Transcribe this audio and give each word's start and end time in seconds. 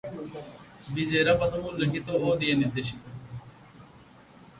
বিজয়ীরা 0.95 1.33
প্রথমে 1.39 1.67
উল্লেখিত 1.71 2.07
ও 2.25 2.27
দিয়ে 2.39 2.53
নির্দেশিত। 2.61 3.03